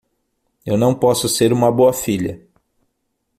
[0.65, 2.41] Eu não posso ser uma boa filha.